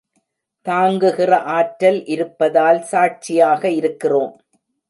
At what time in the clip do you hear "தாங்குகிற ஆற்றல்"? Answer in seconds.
0.65-2.01